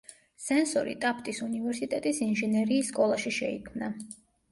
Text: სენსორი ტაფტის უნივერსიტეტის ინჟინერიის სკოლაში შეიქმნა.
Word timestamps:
სენსორი 0.43 0.95
ტაფტის 1.03 1.41
უნივერსიტეტის 1.47 2.21
ინჟინერიის 2.29 2.89
სკოლაში 2.93 3.35
შეიქმნა. 3.37 3.91